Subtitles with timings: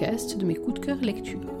[0.00, 1.54] de mes coups de cœur lecture.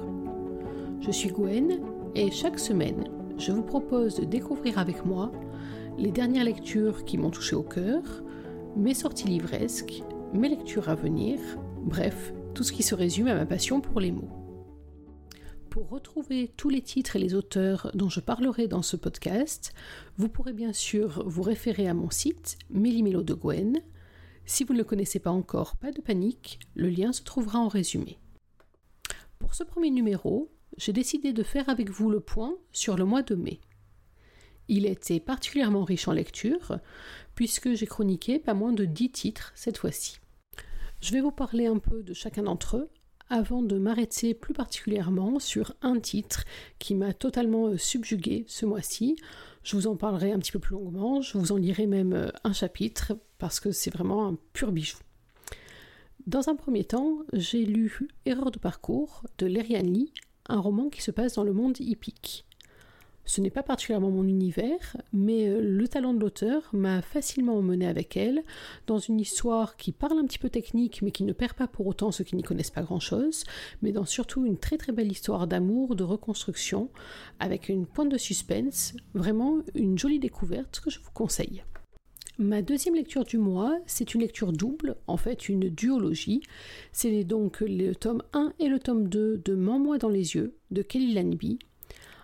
[1.02, 1.78] Je suis Gwen
[2.14, 3.04] et chaque semaine,
[3.36, 5.30] je vous propose de découvrir avec moi
[5.98, 8.02] les dernières lectures qui m'ont touché au cœur,
[8.78, 10.02] mes sorties livresques,
[10.32, 11.38] mes lectures à venir,
[11.82, 14.30] bref, tout ce qui se résume à ma passion pour les mots.
[15.68, 19.74] Pour retrouver tous les titres et les auteurs dont je parlerai dans ce podcast,
[20.16, 23.82] vous pourrez bien sûr vous référer à mon site Mélimelo de Gwen.
[24.46, 27.68] Si vous ne le connaissez pas encore, pas de panique, le lien se trouvera en
[27.68, 28.19] résumé.
[29.50, 33.22] Pour ce premier numéro, j'ai décidé de faire avec vous le point sur le mois
[33.22, 33.58] de mai.
[34.68, 36.78] Il été particulièrement riche en lecture,
[37.34, 40.20] puisque j'ai chroniqué pas moins de 10 titres cette fois-ci.
[41.00, 42.90] Je vais vous parler un peu de chacun d'entre eux,
[43.28, 46.44] avant de m'arrêter plus particulièrement sur un titre
[46.78, 49.16] qui m'a totalement euh, subjugué ce mois-ci.
[49.64, 52.30] Je vous en parlerai un petit peu plus longuement, je vous en lirai même euh,
[52.44, 54.98] un chapitre parce que c'est vraiment un pur bijou.
[56.30, 60.12] Dans un premier temps, j'ai lu Erreur de parcours de Lerian Lee,
[60.46, 62.46] un roman qui se passe dans le monde hippique.
[63.24, 67.84] Ce n'est pas particulièrement mon univers, mais euh, le talent de l'auteur m'a facilement emmené
[67.84, 68.44] avec elle
[68.86, 71.88] dans une histoire qui parle un petit peu technique, mais qui ne perd pas pour
[71.88, 73.42] autant ceux qui n'y connaissent pas grand-chose,
[73.82, 76.90] mais dans surtout une très très belle histoire d'amour, de reconstruction,
[77.40, 81.64] avec une pointe de suspense, vraiment une jolie découverte que je vous conseille.
[82.40, 86.40] Ma deuxième lecture du mois, c'est une lecture double, en fait une duologie.
[86.90, 90.80] C'est donc le tome 1 et le tome 2 de Mens-moi dans les yeux de
[90.80, 91.58] Kelly Lanby,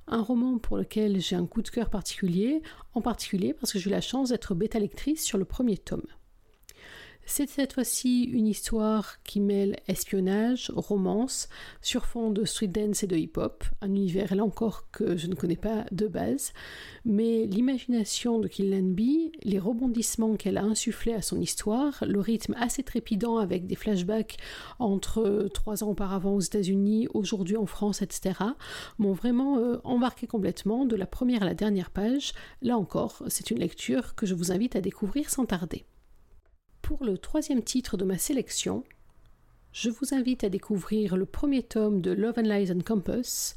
[0.07, 2.63] un roman pour lequel j'ai un coup de cœur particulier,
[2.95, 6.07] en particulier parce que j'ai eu la chance d'être bêta-lectrice sur le premier tome.
[7.29, 11.49] C'est cette fois-ci une histoire qui mêle espionnage, romance,
[11.83, 15.35] sur fond de street dance et de hip-hop, un univers là encore que je ne
[15.35, 16.53] connais pas de base,
[17.05, 22.55] mais l'imagination de Killian B, les rebondissements qu'elle a insufflés à son histoire, le rythme
[22.61, 24.37] assez trépidant avec des flashbacks
[24.79, 28.39] entre trois ans auparavant aux États-Unis, aujourd'hui en France, etc.,
[28.99, 32.35] m'ont vraiment euh, embarqué complètement de la première à la dernière page.
[32.63, 35.85] Là encore, c'est une lecture que je vous invite à découvrir sans tarder.
[36.87, 38.85] Pour le troisième titre de ma sélection,
[39.73, 43.57] je vous invite à découvrir le premier tome de Love and Lies and Compass,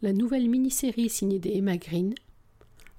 [0.00, 2.14] la nouvelle mini-série signée des Emma Green,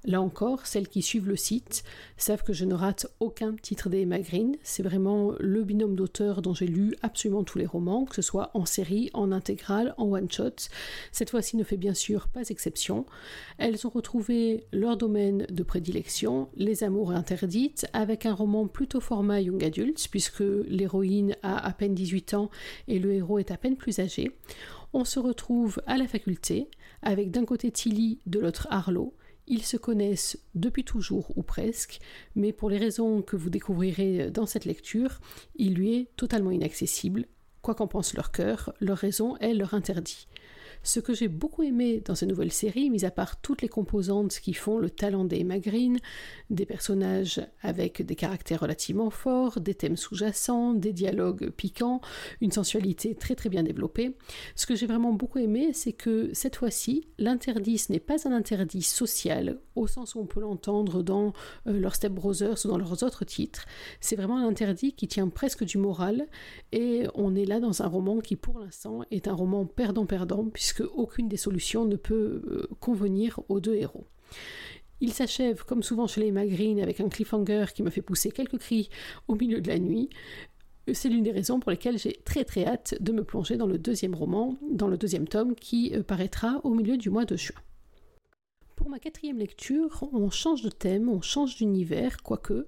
[0.04, 1.84] Là encore, celles qui suivent le site
[2.16, 4.56] savent que je ne rate aucun titre des Green.
[4.64, 8.50] C'est vraiment le binôme d'auteurs dont j'ai lu absolument tous les romans, que ce soit
[8.54, 10.56] en série, en intégrale, en one-shot.
[11.12, 13.06] Cette fois-ci ne fait bien sûr pas exception.
[13.58, 19.40] Elles ont retrouvé leur domaine de prédilection, les amours interdites, avec un roman plutôt format
[19.40, 22.50] young adult, puisque l'héroïne a à peine 18 ans
[22.88, 24.32] et le héros est à peine plus âgé.
[24.92, 26.68] On se retrouve à la faculté,
[27.02, 29.14] avec d'un côté Tilly, de l'autre Harlow,
[29.46, 32.00] ils se connaissent depuis toujours ou presque,
[32.34, 35.20] mais pour les raisons que vous découvrirez dans cette lecture,
[35.56, 37.26] il lui est totalement inaccessible.
[37.60, 40.26] Quoi qu'en pense leur cœur, leur raison est leur interdit.
[40.84, 44.40] Ce que j'ai beaucoup aimé dans cette nouvelle série, mis à part toutes les composantes
[44.40, 45.98] qui font le talent des Emma Green,
[46.50, 52.00] des personnages avec des caractères relativement forts, des thèmes sous-jacents, des dialogues piquants,
[52.40, 54.16] une sensualité très très bien développée,
[54.56, 58.32] ce que j'ai vraiment beaucoup aimé, c'est que cette fois-ci, l'interdit, ce n'est pas un
[58.32, 61.32] interdit social, au sens où on peut l'entendre dans
[61.68, 63.66] euh, leurs Step Brothers ou dans leurs autres titres.
[64.00, 66.26] C'est vraiment un interdit qui tient presque du moral,
[66.72, 70.44] et on est là dans un roman qui, pour l'instant, est un roman perdant-perdant,
[70.80, 74.06] aucune des solutions ne peut euh, convenir aux deux héros.
[75.00, 78.58] Il s'achève, comme souvent chez les Magrines, avec un cliffhanger qui me fait pousser quelques
[78.58, 78.88] cris
[79.26, 80.08] au milieu de la nuit.
[80.92, 83.78] C'est l'une des raisons pour lesquelles j'ai très très hâte de me plonger dans le
[83.78, 87.58] deuxième roman, dans le deuxième tome qui euh, paraîtra au milieu du mois de juin.
[88.82, 92.66] Pour ma quatrième lecture, on change de thème, on change d'univers, quoique,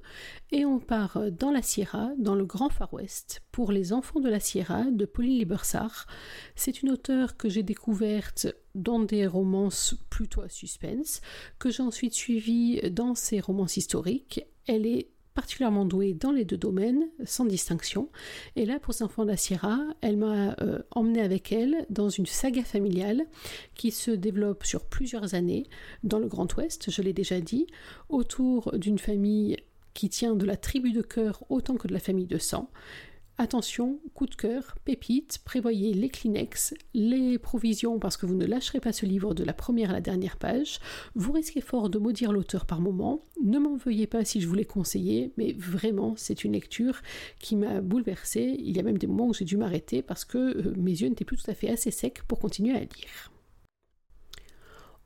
[0.52, 4.28] et on part dans la Sierra, dans le Grand Far West, pour les enfants de
[4.28, 6.06] la Sierra de Pauline Libersart.
[6.54, 11.20] C'est une auteure que j'ai découverte dans des romances plutôt à suspense,
[11.58, 14.46] que j'ai ensuite suivie dans ses romances historiques.
[14.68, 18.08] Elle est particulièrement douée dans les deux domaines, sans distinction.
[18.56, 22.26] Et là, pour enfants de la Sierra, elle m'a euh, emmené avec elle dans une
[22.26, 23.22] saga familiale
[23.74, 25.64] qui se développe sur plusieurs années
[26.04, 27.66] dans le Grand Ouest, je l'ai déjà dit,
[28.08, 29.56] autour d'une famille
[29.92, 32.70] qui tient de la tribu de cœur autant que de la famille de sang.
[33.36, 38.78] Attention, coup de cœur, pépite, prévoyez les Kleenex, les provisions parce que vous ne lâcherez
[38.78, 40.78] pas ce livre de la première à la dernière page.
[41.16, 43.24] Vous risquez fort de maudire l'auteur par moment.
[43.42, 47.00] Ne m'en veuillez pas si je vous l'ai conseillé, mais vraiment, c'est une lecture
[47.40, 48.54] qui m'a bouleversée.
[48.60, 51.08] Il y a même des moments où j'ai dû m'arrêter parce que euh, mes yeux
[51.08, 53.32] n'étaient plus tout à fait assez secs pour continuer à lire.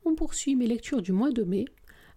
[0.04, 1.64] On poursuit mes lectures du mois de mai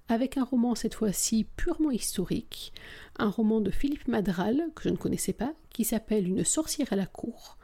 [0.08, 2.74] avec un roman cette fois-ci purement historique,
[3.18, 6.96] un roman de Philippe Madral, que je ne connaissais pas, qui s'appelle Une sorcière à
[6.96, 7.58] la cour.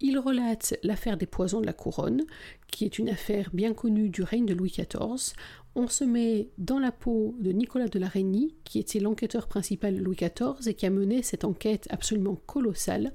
[0.00, 2.22] Il relate l'affaire des poisons de la couronne,
[2.68, 5.34] qui est une affaire bien connue du règne de Louis XIV.
[5.80, 9.96] On se met dans la peau de Nicolas de la Reynie, qui était l'enquêteur principal
[9.96, 13.12] Louis XIV et qui a mené cette enquête absolument colossale,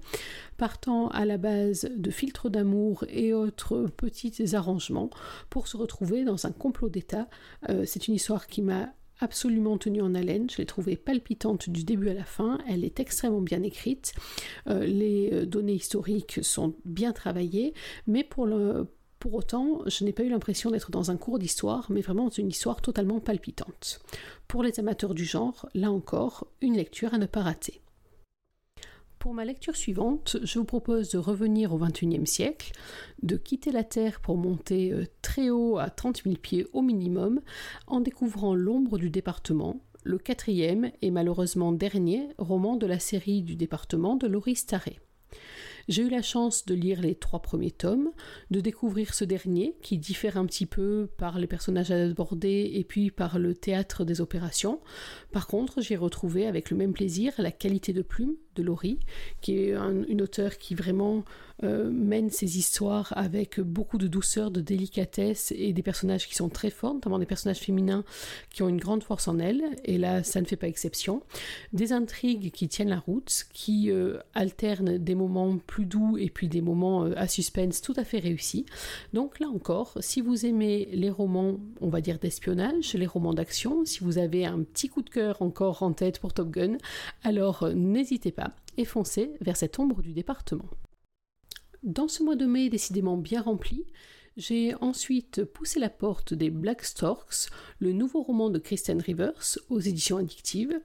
[0.55, 5.09] partant à la base de filtres d'amour et autres petits arrangements
[5.49, 7.27] pour se retrouver dans un complot d'État.
[7.67, 10.49] Euh, c'est une histoire qui m'a absolument tenue en haleine.
[10.49, 12.59] Je l'ai trouvée palpitante du début à la fin.
[12.69, 14.13] Elle est extrêmement bien écrite.
[14.69, 17.73] Euh, les euh, données historiques sont bien travaillées,
[18.07, 18.87] mais pour le
[19.23, 22.49] pour autant, je n'ai pas eu l'impression d'être dans un cours d'histoire, mais vraiment une
[22.49, 24.01] histoire totalement palpitante.
[24.49, 27.79] Pour les amateurs du genre, là encore, une lecture à ne pas rater.
[29.19, 32.73] Pour ma lecture suivante, je vous propose de revenir au XXIe siècle,
[33.21, 37.39] de quitter la Terre pour monter euh, très haut à 30 000 pieds au minimum,
[37.87, 43.55] en découvrant l'ombre du département, le quatrième et malheureusement dernier roman de la série du
[43.55, 44.99] département de Laurie Starré.
[45.87, 48.11] J'ai eu la chance de lire les trois premiers tomes,
[48.51, 53.11] de découvrir ce dernier qui diffère un petit peu par les personnages abordés et puis
[53.11, 54.79] par le théâtre des opérations.
[55.31, 58.99] Par contre, j'ai retrouvé avec le même plaisir la qualité de plume de Laurie,
[59.41, 61.23] qui est une auteure qui vraiment
[61.63, 66.49] euh, mène ses histoires avec beaucoup de douceur, de délicatesse et des personnages qui sont
[66.49, 68.03] très forts, notamment des personnages féminins
[68.49, 71.21] qui ont une grande force en elles, et là ça ne fait pas exception.
[71.71, 76.47] Des intrigues qui tiennent la route, qui euh, alternent des moments plus doux et puis
[76.47, 78.65] des moments euh, à suspense tout à fait réussis.
[79.13, 83.85] Donc là encore, si vous aimez les romans, on va dire d'espionnage, les romans d'action,
[83.85, 86.77] si vous avez un petit coup de cœur encore en tête pour Top Gun,
[87.23, 90.65] alors n'hésitez pas et foncez vers cette ombre du département.
[91.83, 93.85] Dans ce mois de mai décidément bien rempli,
[94.37, 97.49] j'ai ensuite poussé la porte des Black Storks,
[97.79, 100.79] le nouveau roman de Kristen Rivers aux éditions addictives.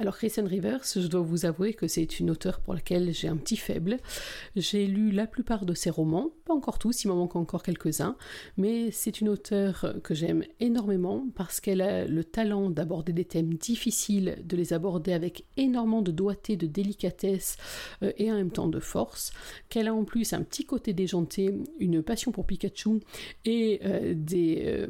[0.00, 3.36] Alors Kristen Rivers, je dois vous avouer que c'est une auteure pour laquelle j'ai un
[3.36, 3.96] petit faible.
[4.54, 8.16] J'ai lu la plupart de ses romans, pas encore tous, il m'en manque encore quelques-uns,
[8.56, 13.54] mais c'est une auteure que j'aime énormément parce qu'elle a le talent d'aborder des thèmes
[13.54, 17.56] difficiles, de les aborder avec énormément de doigté, de délicatesse
[18.04, 19.32] euh, et en même temps de force,
[19.68, 23.00] qu'elle a en plus un petit côté déjanté, une passion pour Pikachu
[23.44, 24.62] et euh, des...
[24.64, 24.86] Euh,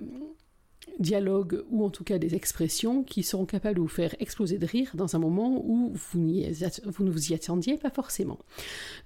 [0.99, 4.67] dialogues ou en tout cas des expressions qui seront capables de vous faire exploser de
[4.67, 8.39] rire dans un moment où vous, ne vous y attendiez pas forcément.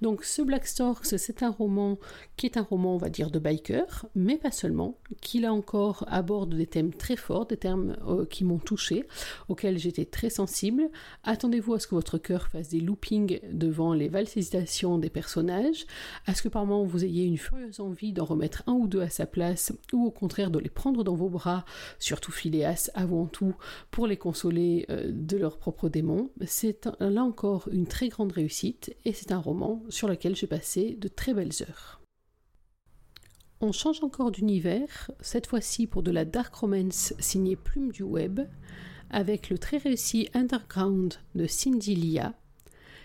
[0.00, 1.99] Donc ce Black Storks, c'est un roman
[2.37, 6.05] qui est un roman, on va dire, de biker, mais pas seulement, qui là encore
[6.08, 9.05] aborde des thèmes très forts, des thèmes euh, qui m'ont touché,
[9.49, 10.90] auxquels j'étais très sensible.
[11.25, 15.87] Attendez-vous à ce que votre cœur fasse des loopings devant les valses hésitations des personnages,
[16.26, 19.00] à ce que par moments vous ayez une furieuse envie d'en remettre un ou deux
[19.00, 21.64] à sa place, ou au contraire de les prendre dans vos bras
[21.99, 23.55] surtout Phileas avant tout,
[23.91, 26.31] pour les consoler euh, de leurs propres démons.
[26.47, 30.97] C'est là encore une très grande réussite et c'est un roman sur lequel j'ai passé
[30.99, 32.01] de très belles heures.
[33.61, 38.41] On change encore d'univers, cette fois-ci pour de la dark romance signée Plume du Web,
[39.11, 42.35] avec le très réussi Underground de Cindy Lia.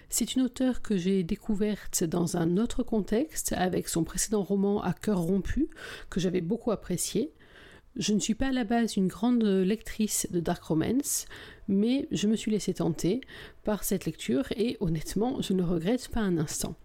[0.09, 4.93] C'est une auteure que j'ai découverte dans un autre contexte avec son précédent roman À
[4.93, 5.69] cœur rompu,
[6.09, 7.33] que j'avais beaucoup apprécié.
[7.99, 11.25] Je ne suis pas à la base une grande lectrice de Dark Romance,
[11.67, 13.21] mais je me suis laissée tenter
[13.63, 16.75] par cette lecture et honnêtement, je ne regrette pas un instant.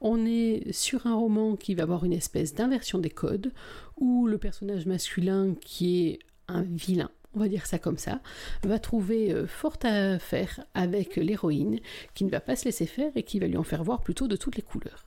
[0.00, 3.52] On est sur un roman qui va avoir une espèce d'inversion des codes,
[3.98, 8.22] où le personnage masculin qui est un vilain, on va dire ça comme ça,
[8.62, 11.80] va trouver euh, fort à faire avec l'héroïne,
[12.14, 14.26] qui ne va pas se laisser faire et qui va lui en faire voir plutôt
[14.26, 15.04] de toutes les couleurs.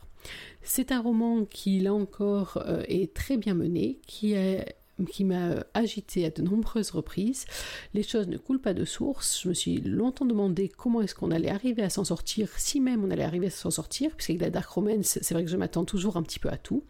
[0.62, 4.76] C'est un roman qui, là encore, euh, est très bien mené, qui est
[5.10, 7.46] qui m'a agité à de nombreuses reprises.
[7.94, 9.42] Les choses ne coulent pas de source.
[9.44, 13.04] Je me suis longtemps demandé comment est-ce qu'on allait arriver à s'en sortir, si même
[13.04, 15.86] on allait arriver à s'en sortir, puisqu'avec la Dark Romance, c'est vrai que je m'attends
[15.86, 16.84] toujours un petit peu à tout.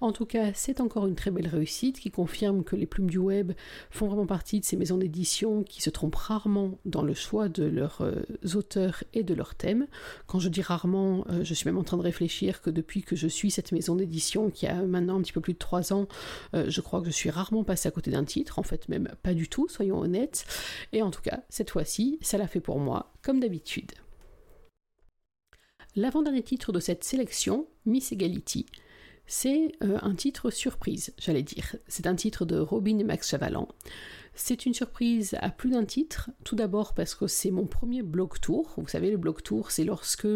[0.00, 3.18] En tout cas, c'est encore une très belle réussite qui confirme que les plumes du
[3.18, 3.52] web
[3.90, 7.64] font vraiment partie de ces maisons d'édition qui se trompent rarement dans le choix de
[7.64, 8.22] leurs euh,
[8.54, 9.86] auteurs et de leurs thèmes.
[10.26, 13.16] Quand je dis rarement, euh, je suis même en train de réfléchir que depuis que
[13.16, 16.06] je suis cette maison d'édition qui a maintenant un petit peu plus de trois ans,
[16.54, 19.08] euh, je crois que je suis rarement passé à côté d'un titre, en fait même
[19.22, 20.46] pas du tout, soyons honnêtes.
[20.92, 23.92] Et en tout cas, cette fois-ci, ça l'a fait pour moi, comme d'habitude.
[25.94, 28.66] L'avant-dernier titre de cette sélection, Miss Egality,
[29.26, 31.76] c'est euh, un titre surprise, j'allais dire.
[31.88, 33.68] C'est un titre de Robin Max Chavalan.
[34.34, 36.30] C'est une surprise à plus d'un titre.
[36.44, 38.74] Tout d'abord parce que c'est mon premier blog tour.
[38.76, 40.28] Vous savez, le blog tour, c'est lorsque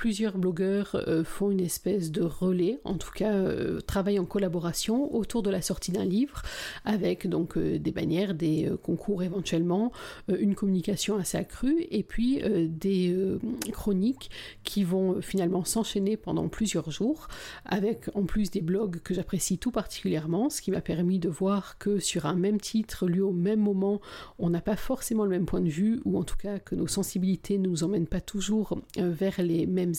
[0.00, 5.14] plusieurs blogueurs euh, font une espèce de relais, en tout cas euh, travaillent en collaboration
[5.14, 6.40] autour de la sortie d'un livre,
[6.86, 9.92] avec donc euh, des bannières, des concours éventuellement,
[10.28, 13.14] une communication assez accrue, et puis des
[13.72, 14.30] chroniques
[14.64, 17.28] qui vont finalement s'enchaîner pendant plusieurs jours,
[17.66, 21.76] avec en plus des blogs que j'apprécie tout particulièrement, ce qui m'a permis de voir
[21.76, 24.00] que sur un même titre lu au même moment,
[24.38, 26.86] on n'a pas forcément le même point de vue, ou en tout cas que nos
[26.86, 29.89] sensibilités ne nous emmènent pas toujours vers les mêmes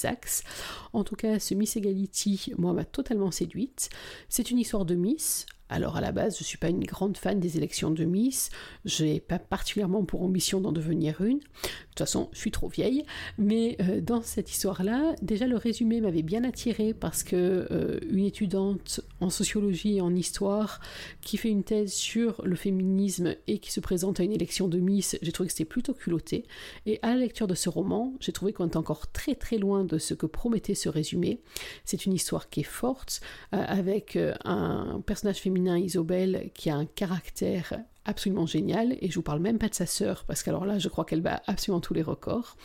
[0.94, 3.90] En tout cas, ce Miss Egality, moi, m'a totalement séduite.
[4.30, 7.18] C'est une histoire de Miss, alors à la base, je ne suis pas une grande
[7.18, 8.50] fan des élections de Miss,
[8.84, 11.40] je n'ai pas particulièrement pour ambition d'en devenir une.
[11.40, 13.06] De toute façon, je suis trop vieille,
[13.38, 18.26] mais euh, dans cette histoire-là, déjà le résumé m'avait bien attiré parce que euh, une
[18.26, 20.82] étudiante en sociologie et en histoire
[21.22, 24.78] qui fait une thèse sur le féminisme et qui se présente à une élection de
[24.78, 26.46] Miss, j'ai trouvé que c'était plutôt culotté.
[26.86, 29.86] Et à la lecture de ce roman, j'ai trouvé qu'on est encore très très loin
[29.86, 31.40] de ce que promettait ce résumé.
[31.86, 33.22] C'est une histoire qui est forte,
[33.54, 37.74] euh, avec un personnage féminin Isobel qui a un caractère
[38.06, 40.90] absolument génial et je vous parle même pas de sa sœur parce qu'alors là je
[40.90, 42.58] crois qu'elle bat absolument tous les records.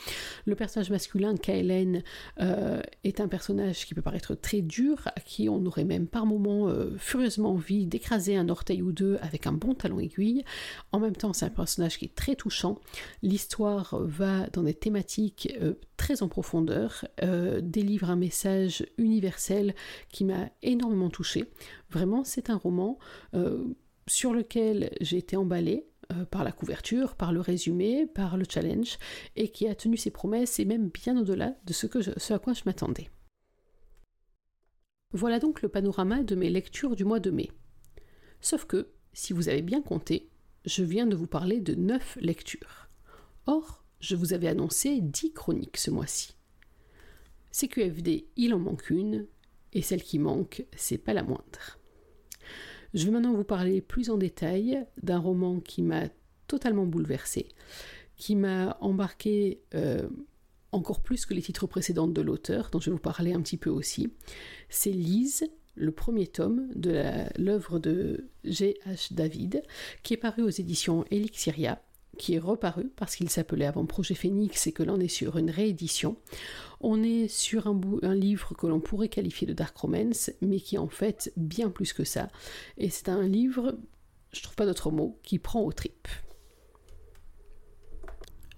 [0.47, 2.03] Le personnage masculin Kaelen
[2.41, 6.25] euh, est un personnage qui peut paraître très dur, à qui on aurait même par
[6.25, 10.43] moments euh, furieusement envie d'écraser un orteil ou deux avec un bon talon aiguille.
[10.93, 12.79] En même temps c'est un personnage qui est très touchant.
[13.23, 17.07] L'histoire va dans des thématiques euh, très en profondeur,
[17.63, 19.75] délivre un message universel
[20.11, 21.47] qui m'a énormément touché.
[21.91, 22.99] Vraiment c'est un roman
[24.07, 28.99] sur lequel j'ai été emballée euh, par la couverture, par le résumé, par le challenge,
[29.35, 31.87] et qui a tenu ses promesses et même bien au-delà de ce,
[32.17, 33.11] ce à quoi je m'attendais.
[35.13, 37.51] Voilà donc le panorama de mes lectures du mois de mai.
[38.41, 40.29] Sauf que, si vous avez bien compté,
[40.65, 42.89] je viens de vous parler de 9 lectures.
[43.47, 46.37] Or, je vous avais annoncé 10 chroniques ce mois-ci.
[47.53, 49.27] CQFD, il en manque une,
[49.73, 51.76] et celle qui manque, c'est pas la moindre.
[52.95, 56.05] Je vais maintenant vous parler plus en détail d'un roman qui m'a
[56.47, 57.49] totalement bouleversé,
[58.17, 60.09] qui m'a embarqué euh,
[60.73, 63.57] encore plus que les titres précédents de l'auteur, dont je vais vous parler un petit
[63.57, 64.13] peu aussi.
[64.69, 67.03] C'est Lise, le premier tome de
[67.39, 69.13] l'œuvre de G.H.
[69.13, 69.63] David,
[70.03, 71.81] qui est paru aux éditions Elixiria
[72.17, 75.51] qui est reparu parce qu'il s'appelait avant Projet Phoenix et que l'on est sur une
[75.51, 76.17] réédition.
[76.81, 80.79] On est sur un, livre que l'on pourrait qualifier de dark romance, mais qui est
[80.79, 82.29] en fait bien plus que ça.
[82.79, 83.79] Et c'est un livre,
[84.33, 86.09] je trouve pas d'autre mot, qui prend aux tripes.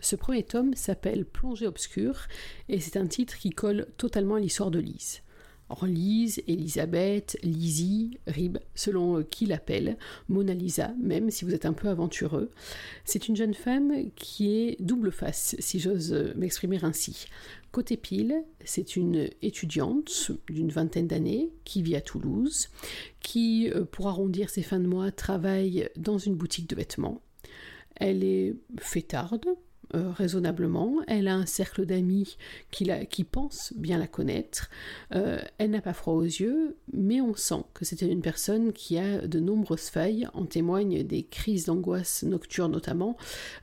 [0.01, 2.27] Ce premier tome s'appelle Plongée obscure
[2.69, 5.23] et c'est un titre qui colle totalement à l'histoire de Lise.
[5.83, 9.97] Lise, Elisabeth, Lizzie, Rib, selon euh, qui l'appelle,
[10.29, 12.51] Mona Lisa, même si vous êtes un peu aventureux.
[13.05, 17.27] C'est une jeune femme qui est double face, si j'ose euh, m'exprimer ainsi.
[17.71, 22.69] Côté pile, c'est une étudiante d'une vingtaine d'années qui vit à Toulouse,
[23.21, 27.21] qui, euh, pour arrondir ses fins de mois, travaille dans une boutique de vêtements.
[27.97, 29.45] Elle est fêtarde,
[29.95, 30.97] euh, raisonnablement.
[31.07, 32.37] Elle a un cercle d'amis
[32.71, 34.69] qui, qui pense bien la connaître.
[35.15, 38.99] Euh, elle n'a pas froid aux yeux, mais on sent que c'était une personne qui
[38.99, 40.29] a de nombreuses failles.
[40.35, 43.17] En témoignent des crises d'angoisse nocturnes notamment,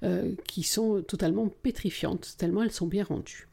[0.03, 3.47] euh, qui sont totalement pétrifiantes, tellement elles sont bien rendues.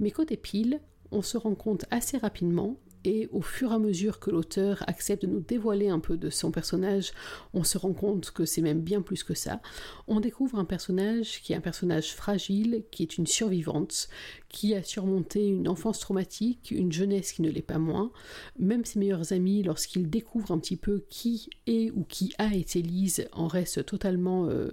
[0.00, 4.18] Mais côté pile, on se rend compte assez rapidement et au fur et à mesure
[4.18, 7.12] que l'auteur accepte de nous dévoiler un peu de son personnage,
[7.52, 9.60] on se rend compte que c'est même bien plus que ça.
[10.08, 14.08] On découvre un personnage qui est un personnage fragile, qui est une survivante,
[14.48, 18.10] qui a surmonté une enfance traumatique, une jeunesse qui ne l'est pas moins.
[18.58, 22.82] Même ses meilleurs amis, lorsqu'ils découvrent un petit peu qui est ou qui a été
[22.82, 24.70] Lise, en restent totalement euh,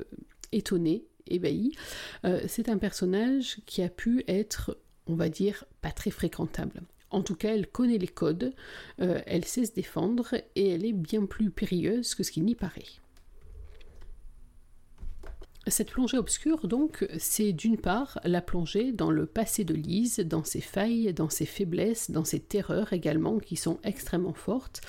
[0.51, 1.75] étonnés, ébahis.
[2.25, 6.81] Euh, c'est un personnage qui a pu être on va dire, pas très fréquentable.
[7.11, 8.53] En tout cas, elle connaît les codes,
[9.01, 12.55] euh, elle sait se défendre et elle est bien plus périlleuse que ce qu'il n'y
[12.55, 13.00] paraît.
[15.67, 20.43] Cette plongée obscure, donc, c'est d'une part la plongée dans le passé de Lise, dans
[20.43, 24.81] ses failles, dans ses faiblesses, dans ses terreurs également, qui sont extrêmement fortes,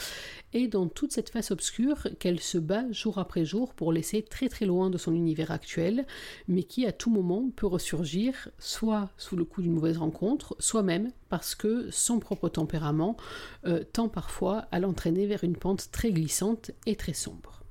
[0.54, 4.48] et dans toute cette face obscure qu'elle se bat jour après jour pour laisser très
[4.48, 6.06] très loin de son univers actuel,
[6.48, 10.82] mais qui à tout moment peut ressurgir, soit sous le coup d'une mauvaise rencontre, soit
[10.82, 13.18] même parce que son propre tempérament
[13.66, 17.62] euh, tend parfois à l'entraîner vers une pente très glissante et très sombre.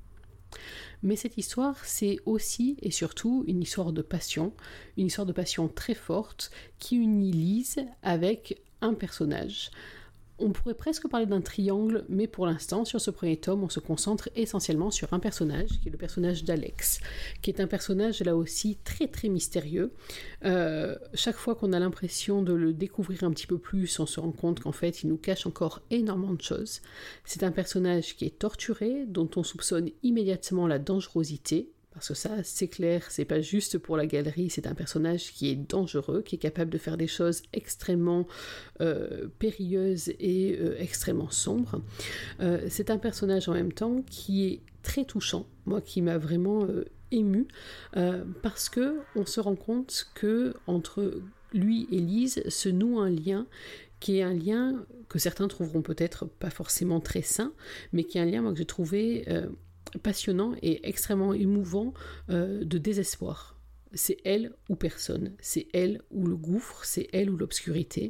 [1.02, 4.52] Mais cette histoire, c'est aussi et surtout une histoire de passion,
[4.96, 9.70] une histoire de passion très forte qui unit Lise avec un personnage.
[10.38, 13.80] On pourrait presque parler d'un triangle, mais pour l'instant, sur ce premier tome, on se
[13.80, 17.00] concentre essentiellement sur un personnage, qui est le personnage d'Alex,
[17.42, 19.92] qui est un personnage là aussi très très mystérieux.
[20.44, 24.20] Euh, chaque fois qu'on a l'impression de le découvrir un petit peu plus, on se
[24.20, 26.80] rend compte qu'en fait, il nous cache encore énormément de choses.
[27.24, 32.42] C'est un personnage qui est torturé, dont on soupçonne immédiatement la dangerosité, parce que ça,
[32.42, 36.36] c'est clair, c'est pas juste pour la galerie, c'est un personnage qui est dangereux, qui
[36.36, 38.26] est capable de faire des choses extrêmement
[38.80, 41.82] euh, périlleuses et euh, extrêmement sombres.
[42.40, 46.66] Euh, c'est un personnage en même temps qui est très touchant, moi qui m'a vraiment
[47.10, 47.46] ému,
[48.42, 51.20] parce que on se rend compte que entre
[51.52, 53.46] lui et Lise se noue un lien
[54.00, 57.52] qui est un lien que certains trouveront peut-être pas forcément très sain,
[57.92, 59.24] mais qui est un lien moi, que j'ai trouvé
[59.98, 61.92] passionnant et extrêmement émouvant
[62.30, 63.58] euh, de désespoir.
[63.94, 68.08] C'est elle ou personne, c'est elle ou le gouffre, c'est elle ou l'obscurité.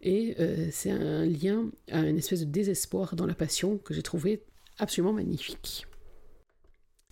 [0.00, 4.02] Et euh, c'est un lien à une espèce de désespoir dans la passion que j'ai
[4.02, 4.42] trouvé
[4.78, 5.86] absolument magnifique.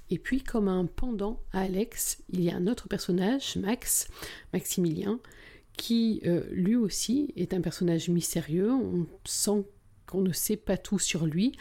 [0.08, 4.08] Et puis, comme un pendant à Alex, il y a un autre personnage, Max,
[4.52, 5.20] Maximilien,
[5.76, 8.70] qui euh, lui aussi est un personnage mystérieux.
[8.72, 9.64] On sent
[10.06, 11.52] qu'on ne sait pas tout sur lui.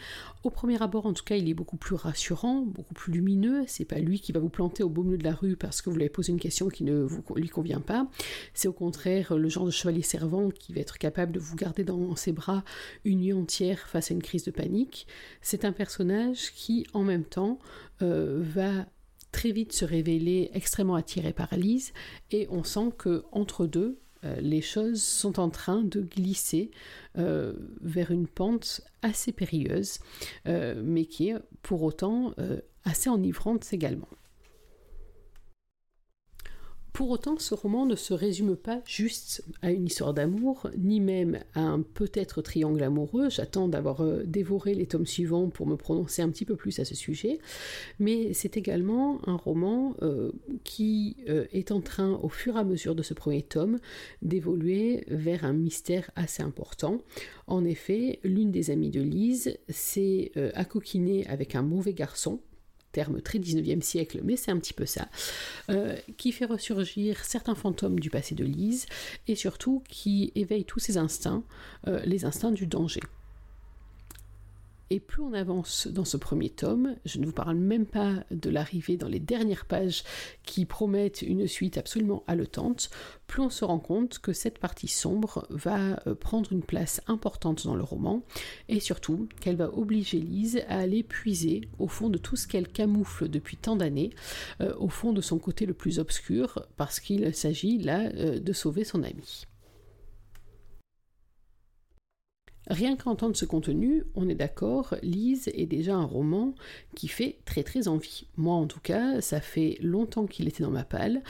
[0.44, 3.64] Au premier abord, en tout cas, il est beaucoup plus rassurant, beaucoup plus lumineux.
[3.66, 5.90] C'est pas lui qui va vous planter au beau milieu de la rue parce que
[5.90, 8.08] vous lui avez posé une question qui ne lui convient pas.
[8.54, 11.84] C'est au contraire le genre de chevalier servant qui va être capable de vous garder
[11.84, 12.64] dans ses bras
[13.04, 15.06] une nuit entière face à une crise de panique.
[15.42, 17.58] C'est un personnage qui, en même temps,
[18.02, 18.86] euh, va
[19.32, 21.92] très vite se révéler extrêmement attiré par Lise
[22.30, 23.98] et on sent que entre deux
[24.40, 26.70] les choses sont en train de glisser
[27.18, 29.98] euh, vers une pente assez périlleuse,
[30.46, 32.34] euh, mais qui est pour autant
[32.84, 34.08] assez enivrante également.
[36.96, 41.40] Pour autant, ce roman ne se résume pas juste à une histoire d'amour, ni même
[41.52, 43.28] à un peut-être triangle amoureux.
[43.28, 46.86] J'attends d'avoir euh, dévoré les tomes suivants pour me prononcer un petit peu plus à
[46.86, 47.38] ce sujet.
[47.98, 50.32] Mais c'est également un roman euh,
[50.64, 53.78] qui euh, est en train, au fur et à mesure de ce premier tome,
[54.22, 57.02] d'évoluer vers un mystère assez important.
[57.46, 62.40] En effet, l'une des amies de Lise s'est accoquinée avec un mauvais garçon
[62.96, 65.08] terme très 19e siècle, mais c'est un petit peu ça,
[65.70, 68.86] euh, qui fait ressurgir certains fantômes du passé de Lise,
[69.28, 71.44] et surtout qui éveille tous ses instincts,
[71.88, 73.02] euh, les instincts du danger.
[74.88, 78.50] Et plus on avance dans ce premier tome, je ne vous parle même pas de
[78.50, 80.04] l'arrivée dans les dernières pages
[80.44, 82.90] qui promettent une suite absolument haletante,
[83.26, 87.64] plus on se rend compte que cette partie sombre va euh, prendre une place importante
[87.64, 88.22] dans le roman,
[88.68, 92.68] et surtout qu'elle va obliger Lise à aller puiser au fond de tout ce qu'elle
[92.68, 94.10] camoufle depuis tant d'années,
[94.60, 98.52] euh, au fond de son côté le plus obscur, parce qu'il s'agit là euh, de
[98.52, 99.46] sauver son ami.
[102.68, 106.54] Rien qu'à entendre ce contenu, on est d'accord, Lise est déjà un roman
[106.96, 108.26] qui fait très très envie.
[108.36, 111.22] Moi en tout cas, ça fait longtemps qu'il était dans ma palle,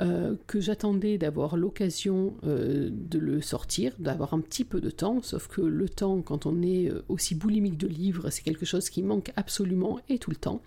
[0.00, 5.22] euh, que j'attendais d'avoir l'occasion euh, de le sortir, d'avoir un petit peu de temps,
[5.22, 8.90] sauf que le temps quand on est euh, aussi boulimique de livres, c'est quelque chose
[8.90, 10.60] qui manque absolument et tout le temps.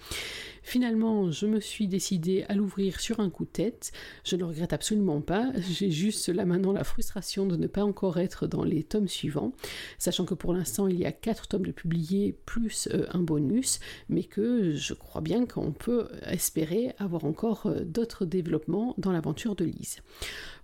[0.65, 3.91] Finalement, je me suis décidée à l'ouvrir sur un coup de tête.
[4.23, 5.51] Je ne regrette absolument pas.
[5.69, 9.53] J'ai juste là maintenant la frustration de ne pas encore être dans les tomes suivants,
[9.99, 13.79] sachant que pour l'instant il y a quatre tomes de publiés plus euh, un bonus,
[14.09, 19.55] mais que je crois bien qu'on peut espérer avoir encore euh, d'autres développements dans l'aventure
[19.55, 20.01] de Lise.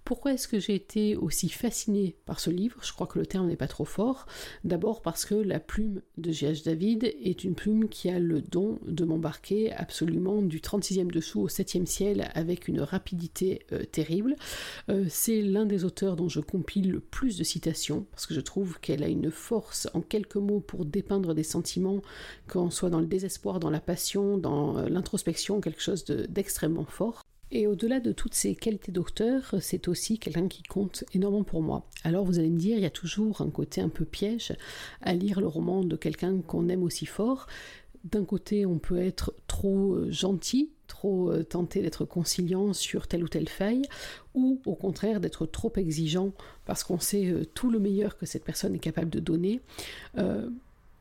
[0.03, 2.77] Pourquoi est-ce que j'ai été aussi fascinée par ce livre?
[2.83, 4.25] Je crois que le terme n'est pas trop fort.
[4.63, 6.65] D'abord parce que la plume de G.H.
[6.65, 11.47] David est une plume qui a le don de m'embarquer absolument du 36e dessous au
[11.47, 14.35] 7e ciel avec une rapidité euh, terrible.
[14.89, 18.41] Euh, c'est l'un des auteurs dont je compile le plus de citations parce que je
[18.41, 22.01] trouve qu'elle a une force en quelques mots pour dépeindre des sentiments,
[22.47, 27.21] qu'on soit dans le désespoir, dans la passion, dans euh, l'introspection, quelque chose d'extrêmement fort.
[27.51, 31.85] Et au-delà de toutes ces qualités d'auteur, c'est aussi quelqu'un qui compte énormément pour moi.
[32.03, 34.53] Alors vous allez me dire, il y a toujours un côté un peu piège
[35.01, 37.47] à lire le roman de quelqu'un qu'on aime aussi fort.
[38.05, 43.23] D'un côté, on peut être trop euh, gentil, trop euh, tenté d'être conciliant sur telle
[43.23, 43.83] ou telle faille,
[44.33, 46.31] ou au contraire d'être trop exigeant
[46.65, 49.61] parce qu'on sait euh, tout le meilleur que cette personne est capable de donner.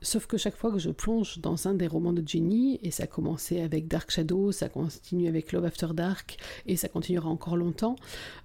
[0.02, 3.04] Sauf que chaque fois que je plonge dans un des romans de Jenny, et ça
[3.04, 7.56] a commencé avec Dark Shadow, ça continue avec Love After Dark, et ça continuera encore
[7.56, 7.96] longtemps,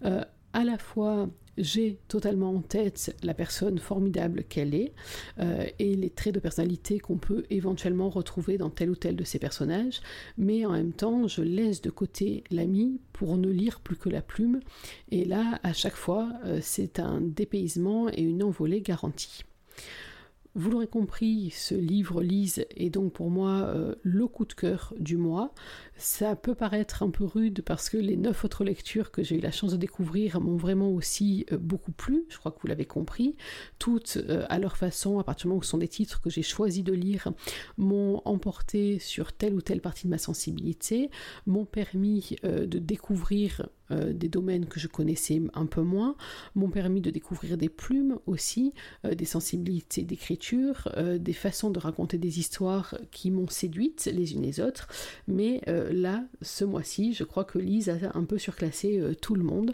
[0.03, 0.21] euh,
[0.53, 4.93] à la fois j'ai totalement en tête la personne formidable qu'elle est
[5.39, 9.23] euh, et les traits de personnalité qu'on peut éventuellement retrouver dans tel ou tel de
[9.23, 10.01] ces personnages,
[10.37, 14.21] mais en même temps je laisse de côté l'ami pour ne lire plus que la
[14.21, 14.59] plume,
[15.11, 19.43] et là à chaque fois euh, c'est un dépaysement et une envolée garantie.
[20.57, 24.93] Vous l'aurez compris, ce livre Lise est donc pour moi euh, le coup de cœur
[24.97, 25.53] du mois.
[25.97, 29.39] Ça peut paraître un peu rude parce que les neuf autres lectures que j'ai eu
[29.39, 32.85] la chance de découvrir m'ont vraiment aussi euh, beaucoup plu, je crois que vous l'avez
[32.85, 33.37] compris.
[33.79, 36.29] Toutes euh, à leur façon, à partir du moment où ce sont des titres que
[36.29, 37.31] j'ai choisi de lire,
[37.77, 41.09] m'ont emporté sur telle ou telle partie de ma sensibilité,
[41.45, 46.15] m'ont permis de découvrir euh, des domaines que je connaissais un peu moins,
[46.55, 48.73] m'ont permis de découvrir des plumes aussi,
[49.05, 54.33] euh, des sensibilités d'écriture, euh, des façons de raconter des histoires qui m'ont séduite les
[54.33, 54.87] unes les autres.
[55.27, 59.73] Mais là, ce mois-ci, je crois que Lise a un peu surclassé tout le monde.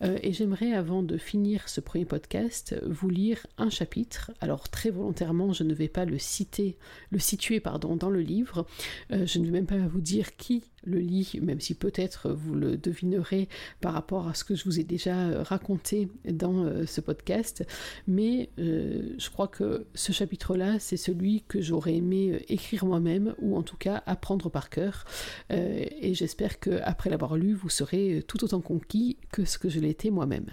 [0.00, 4.32] et j'aimerais, avant de finir ce premier podcast, vous lire un chapitre.
[4.40, 6.76] Alors très volontairement, je ne vais pas le citer,
[7.10, 8.66] le situer pardon, dans le livre.
[9.10, 12.76] je ne vais même pas vous dire qui le lit, même si peut-être vous le
[12.76, 13.48] devinerez
[13.80, 17.64] par rapport à ce que je vous ai déjà euh, raconté dans euh, ce podcast.
[18.06, 23.56] Mais euh, je crois que ce chapitre-là, c'est celui que j'aurais aimé écrire moi-même, ou
[23.56, 25.04] en tout cas apprendre par cœur.
[25.50, 30.10] et j'espère qu'après l'avoir lu, vous serez tout autant conquis que ce que je été
[30.10, 30.50] moi-même.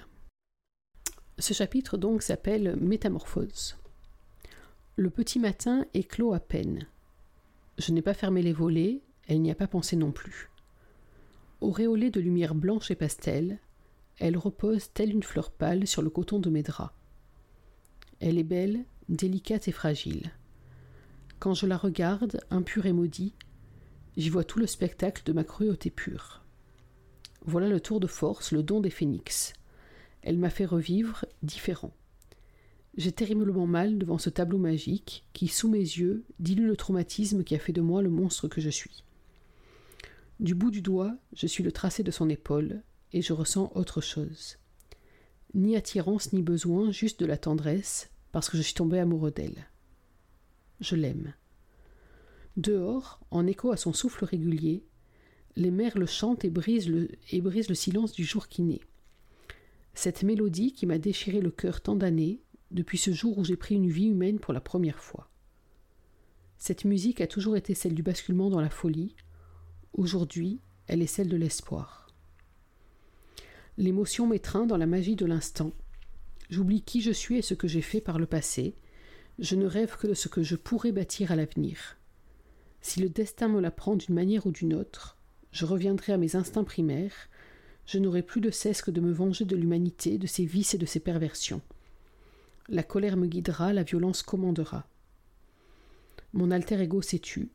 [1.37, 3.77] Ce chapitre donc s'appelle Métamorphose.
[4.95, 6.87] Le petit matin éclot à peine.
[7.77, 10.49] Je n'ai pas fermé les volets, elle n'y a pas pensé non plus.
[11.61, 13.59] Auréolée de lumière blanche et pastel,
[14.17, 16.93] elle repose telle une fleur pâle sur le coton de mes draps.
[18.19, 20.31] Elle est belle, délicate et fragile.
[21.37, 23.35] Quand je la regarde, impure et maudit,
[24.17, 26.43] j'y vois tout le spectacle de ma cruauté pure.
[27.45, 29.53] Voilà le tour de force, le don des phénix.
[30.23, 31.93] Elle m'a fait revivre différent.
[32.97, 37.53] J'ai terriblement mal devant ce tableau magique qui, sous mes yeux, dilue le traumatisme qui
[37.53, 39.03] a fait de moi le monstre que je suis.
[40.39, 43.99] Du bout du doigt, je suis le tracé de son épaule, et je ressens autre
[43.99, 44.57] chose.
[45.53, 49.67] Ni attirance ni besoin, juste de la tendresse, parce que je suis tombé amoureux d'elle.
[50.79, 51.33] Je l'aime.
[52.55, 54.85] Dehors, en écho à son souffle régulier,
[55.57, 58.81] les merles chantent et brisent le, et brisent le silence du jour qui naît.
[59.93, 63.75] Cette mélodie qui m'a déchiré le cœur tant d'années, depuis ce jour où j'ai pris
[63.75, 65.29] une vie humaine pour la première fois.
[66.57, 69.15] Cette musique a toujours été celle du basculement dans la folie,
[69.93, 72.07] Aujourd'hui, elle est celle de l'espoir.
[73.77, 75.71] L'émotion m'étreint dans la magie de l'instant.
[76.49, 78.75] J'oublie qui je suis et ce que j'ai fait par le passé.
[79.39, 81.97] Je ne rêve que de ce que je pourrais bâtir à l'avenir.
[82.81, 85.17] Si le destin me l'apprend d'une manière ou d'une autre,
[85.51, 87.29] je reviendrai à mes instincts primaires,
[87.85, 90.77] je n'aurai plus de cesse que de me venger de l'humanité, de ses vices et
[90.77, 91.61] de ses perversions.
[92.67, 94.87] La colère me guidera, la violence commandera.
[96.33, 97.49] Mon alter ego s'est tu,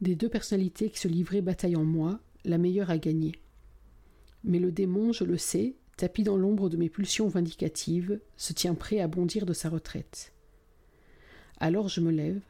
[0.00, 3.32] des deux personnalités qui se livraient bataille en moi, la meilleure a gagné.
[4.44, 8.74] Mais le démon, je le sais, tapis dans l'ombre de mes pulsions vindicatives, se tient
[8.74, 10.32] prêt à bondir de sa retraite.
[11.58, 12.40] Alors je me lève,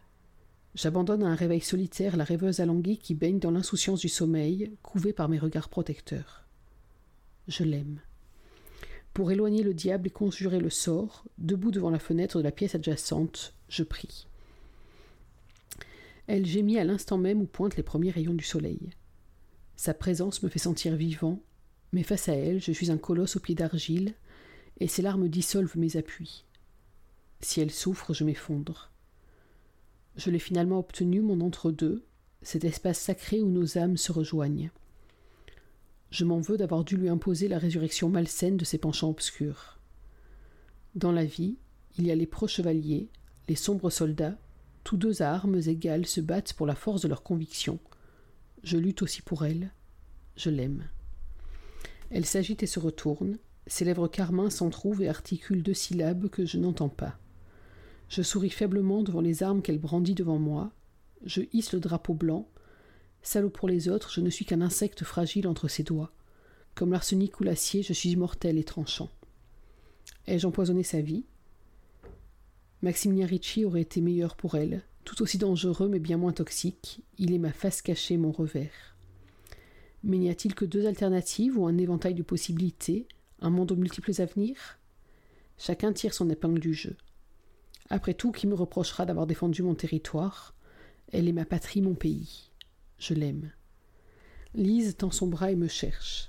[0.76, 5.12] j'abandonne à un réveil solitaire la rêveuse alanguie qui baigne dans l'insouciance du sommeil, couvée
[5.12, 6.44] par mes regards protecteurs.
[7.48, 8.00] Je l'aime.
[9.12, 12.76] Pour éloigner le diable et conjurer le sort, debout devant la fenêtre de la pièce
[12.76, 14.28] adjacente, je prie.
[16.32, 18.90] Elle gémit à l'instant même où pointent les premiers rayons du soleil.
[19.74, 21.42] Sa présence me fait sentir vivant,
[21.90, 24.14] mais face à elle, je suis un colosse aux pieds d'argile,
[24.78, 26.44] et ses larmes dissolvent mes appuis.
[27.40, 28.92] Si elle souffre, je m'effondre.
[30.14, 32.04] Je l'ai finalement obtenu, mon entre-deux,
[32.42, 34.70] cet espace sacré où nos âmes se rejoignent.
[36.12, 39.80] Je m'en veux d'avoir dû lui imposer la résurrection malsaine de ses penchants obscurs.
[40.94, 41.56] Dans la vie,
[41.98, 43.08] il y a les pro-chevaliers,
[43.48, 44.38] les sombres soldats
[44.84, 47.78] tous deux armes égales se battent pour la force de leurs convictions.
[48.62, 49.72] Je lutte aussi pour elle.
[50.36, 50.88] Je l'aime.
[52.10, 53.38] Elle s'agite et se retourne.
[53.66, 57.18] Ses lèvres carmin s'entr'ouvrent et articulent deux syllabes que je n'entends pas.
[58.08, 60.72] Je souris faiblement devant les armes qu'elle brandit devant moi.
[61.24, 62.48] Je hisse le drapeau blanc.
[63.22, 66.12] Salaud pour les autres, je ne suis qu'un insecte fragile entre ses doigts.
[66.74, 69.10] Comme l'arsenic ou l'acier, je suis immortel et tranchant.
[70.26, 71.24] Ai-je empoisonné sa vie?
[72.82, 77.02] Maximilien Ricci aurait été meilleur pour elle, tout aussi dangereux mais bien moins toxique.
[77.18, 78.96] Il est ma face cachée, mon revers.
[80.02, 83.06] Mais n'y a-t-il que deux alternatives ou un éventail de possibilités,
[83.40, 84.78] un monde aux multiples avenirs?
[85.58, 86.96] Chacun tire son épingle du jeu.
[87.90, 90.54] Après tout, qui me reprochera d'avoir défendu mon territoire?
[91.12, 92.50] Elle est ma patrie, mon pays.
[92.98, 93.50] Je l'aime.
[94.54, 96.28] Lise tend son bras et me cherche.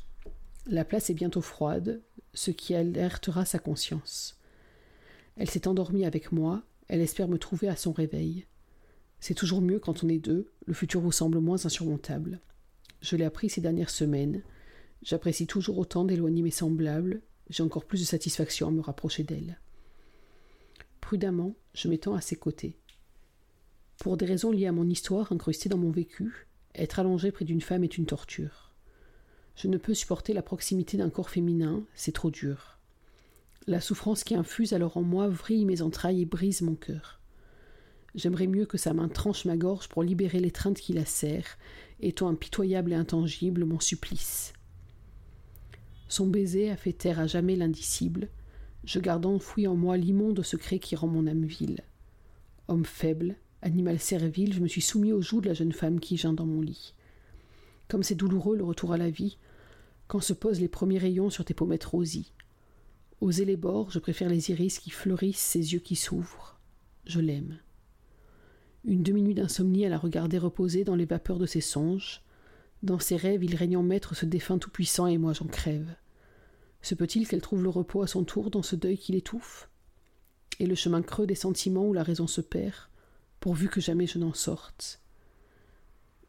[0.68, 2.02] La place est bientôt froide,
[2.34, 4.38] ce qui alertera sa conscience.
[5.38, 8.46] Elle s'est endormie avec moi, elle espère me trouver à son réveil.
[9.20, 12.40] C'est toujours mieux quand on est deux, le futur vous semble moins insurmontable.
[13.02, 14.42] Je l'ai appris ces dernières semaines.
[15.02, 19.60] J'apprécie toujours autant d'éloigner mes semblables, j'ai encore plus de satisfaction à me rapprocher d'elle.
[21.02, 22.78] prudemment, je m'étends à ses côtés.
[23.98, 27.62] Pour des raisons liées à mon histoire incrustée dans mon vécu, être allongé près d'une
[27.62, 28.72] femme est une torture.
[29.56, 32.80] Je ne peux supporter la proximité d'un corps féminin, c'est trop dur.
[33.68, 37.20] La souffrance qui infuse alors en moi vrille mes entrailles et brise mon cœur.
[38.16, 41.58] J'aimerais mieux que sa main tranche ma gorge pour libérer l'étreinte qui la serre,
[42.00, 44.54] étant impitoyable et intangible mon supplice.
[46.08, 48.30] Son baiser a fait taire à jamais l'indicible.
[48.84, 51.82] Je garde enfoui en moi l'immonde secret qui rend mon âme vile.
[52.68, 56.18] Homme faible, animal servile, je me suis soumis aux joues de la jeune femme qui
[56.18, 56.96] geint dans mon lit.
[57.88, 59.38] Comme c'est douloureux le retour à la vie,
[60.08, 62.34] quand se posent les premiers rayons sur tes pommettes rosies.
[63.22, 66.60] Oser les bords, je préfère les iris qui fleurissent, ses yeux qui s'ouvrent.
[67.06, 67.60] Je l'aime.
[68.84, 72.24] Une demi-nuit d'insomnie à la regarder reposer dans les vapeurs de ses songes.
[72.82, 75.96] Dans ses rêves, il règne en maître ce défunt tout-puissant et moi j'en crève.
[76.82, 79.70] Se peut-il qu'elle trouve le repos à son tour dans ce deuil qui l'étouffe?
[80.58, 82.90] Et le chemin creux des sentiments où la raison se perd,
[83.40, 85.00] pourvu que jamais je n'en sorte.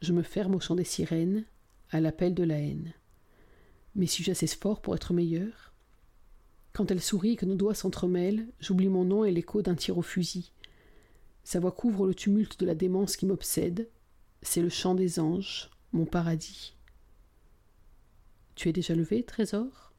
[0.03, 1.47] Je me ferme au chant des sirènes,
[1.91, 2.93] à l'appel de la haine.
[3.95, 5.72] Mais suis-je assez fort pour être meilleur
[6.73, 9.99] Quand elle sourit et que nos doigts s'entremêlent, j'oublie mon nom et l'écho d'un tir
[9.99, 10.53] au fusil.
[11.45, 13.91] Sa voix couvre le tumulte de la démence qui m'obsède.
[14.43, 16.77] C'est le chant des anges, mon paradis.
[18.55, 19.93] Tu es déjà levé, trésor?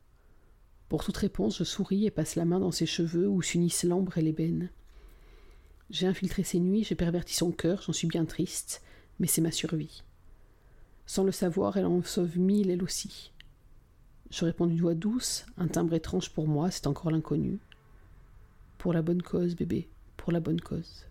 [0.90, 4.18] Pour toute réponse, je souris et passe la main dans ses cheveux où s'unissent l'ambre
[4.18, 4.70] et l'ébène.
[5.90, 8.82] J'ai infiltré ses nuits, j'ai perverti son cœur, j'en suis bien triste,
[9.20, 10.04] mais c'est ma survie.
[11.06, 13.33] Sans le savoir, elle en sauve mille elle aussi.
[14.34, 17.60] Je réponds d'une voix douce, un timbre étrange pour moi, c'est encore l'inconnu.
[18.80, 21.06] Pour la bonne cause, bébé, pour la bonne cause.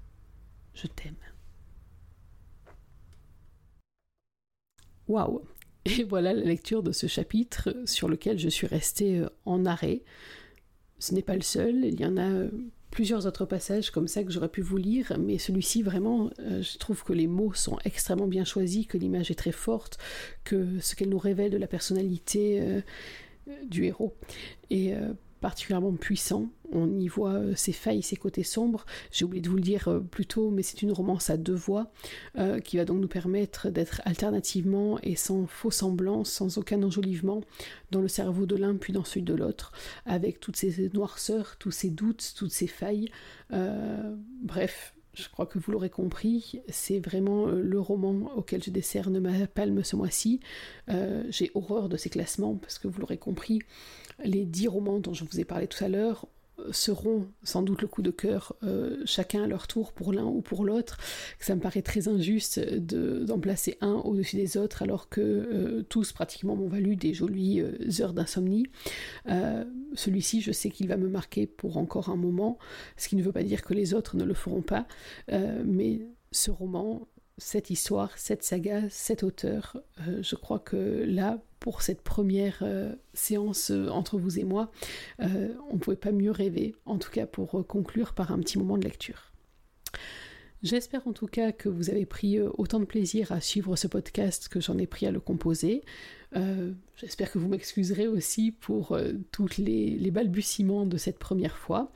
[0.74, 1.14] Je t'aime.
[5.06, 5.42] Waouh
[5.84, 10.02] Et voilà la lecture de ce chapitre sur lequel je suis restée euh, en arrêt.
[10.98, 12.50] Ce n'est pas le seul, il y en a euh,
[12.92, 16.78] plusieurs autres passages comme ça que j'aurais pu vous lire, mais celui-ci vraiment, euh, je
[16.78, 19.98] trouve que les mots sont extrêmement bien choisis, que l'image est très forte,
[20.44, 22.80] que ce qu'elle nous révèle de la personnalité euh,
[23.64, 24.14] du héros
[24.70, 26.50] est euh, particulièrement puissant.
[26.72, 28.84] On y voit euh, ses failles, ses côtés sombres.
[29.10, 31.54] J'ai oublié de vous le dire euh, plus tôt, mais c'est une romance à deux
[31.54, 31.90] voix
[32.38, 37.42] euh, qui va donc nous permettre d'être alternativement et sans faux semblant, sans aucun enjolivement,
[37.90, 39.72] dans le cerveau de l'un puis dans celui de l'autre,
[40.06, 43.10] avec toutes ces noirceurs, tous ces doutes, toutes ces failles.
[43.50, 49.46] bref, je crois que vous l'aurez compris, c'est vraiment le roman auquel je décerne ma
[49.46, 50.40] palme ce mois-ci.
[50.88, 53.60] J'ai horreur de ces classements parce que vous l'aurez compris,
[54.24, 56.26] les dix romans dont je vous ai parlé tout à l'heure
[56.70, 60.40] seront sans doute le coup de cœur euh, chacun à leur tour pour l'un ou
[60.40, 60.98] pour l'autre.
[61.40, 66.12] Ça me paraît très injuste d'en placer un au-dessus des autres alors que euh, tous
[66.12, 68.66] pratiquement m'ont valu des jolies euh, heures d'insomnie.
[69.94, 72.58] Celui-ci, je sais qu'il va me marquer pour encore un moment,
[72.96, 74.86] ce qui ne veut pas dire que les autres ne le feront pas,
[75.28, 77.06] mais ce roman
[77.38, 79.76] cette histoire, cette saga, cet auteur.
[80.20, 84.72] Je crois que là, pour cette première euh, séance euh, entre vous et moi,
[85.20, 88.76] on ne pouvait pas mieux rêver, en tout cas pour conclure par un petit moment
[88.76, 89.32] de lecture.
[90.64, 94.48] J'espère en tout cas que vous avez pris autant de plaisir à suivre ce podcast
[94.48, 95.84] que j'en ai pris à le composer.
[96.96, 98.96] J'espère que vous m'excuserez aussi pour
[99.32, 101.90] tous les, balbutiements de cette première fois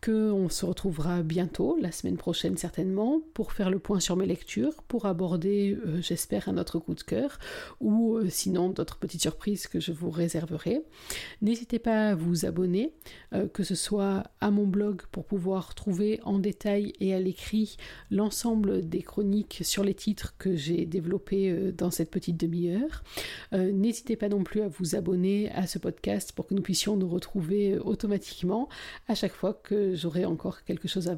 [0.00, 4.82] qu'on se retrouvera bientôt, la semaine prochaine certainement, pour faire le point sur mes lectures,
[4.86, 7.38] pour aborder, euh, j'espère, un autre coup de cœur,
[7.80, 10.82] ou euh, sinon d'autres petites surprises que je vous réserverai.
[11.42, 12.92] N'hésitez pas à vous abonner,
[13.32, 17.76] euh, que ce soit à mon blog pour pouvoir trouver en détail et à l'écrit
[18.10, 23.02] l'ensemble des chroniques sur les titres que j'ai développés dans cette petite demi-heure.
[23.78, 27.08] N'hésitez pas non plus à vous abonner à ce podcast pour que nous puissions nous
[27.08, 28.68] retrouver automatiquement
[29.06, 31.14] à chaque fois que j'aurai encore quelque chose à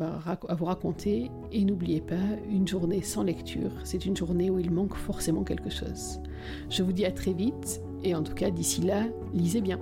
[0.55, 1.31] vous raconter.
[1.53, 2.21] Et n'oubliez pas,
[2.51, 6.21] une journée sans lecture, c'est une journée où il manque forcément quelque chose.
[6.69, 9.81] Je vous dis à très vite, et en tout cas d'ici là, lisez bien.